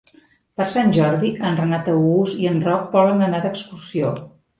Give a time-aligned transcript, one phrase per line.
[0.59, 4.11] Per Sant Jordi en Renat August i en Roc volen anar d'excursió.